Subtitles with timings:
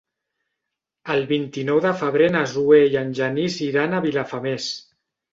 [1.15, 4.67] El vint-i-nou de febrer na Zoè i en Genís iran a Vilafamés.